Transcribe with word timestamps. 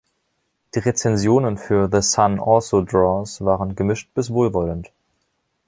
Die 0.73 0.79
Rezensionen 0.79 1.59
für 1.59 1.87
"The 1.91 2.01
Son 2.01 2.39
Also 2.39 2.81
Draws" 2.81 3.39
waren 3.45 3.75
gemischt 3.75 4.09
bis 4.15 4.31
wohlwollend. 4.31 4.91